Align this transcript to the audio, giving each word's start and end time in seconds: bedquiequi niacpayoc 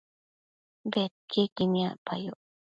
bedquiequi 0.91 1.63
niacpayoc 1.71 2.39